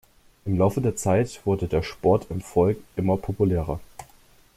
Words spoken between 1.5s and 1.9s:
der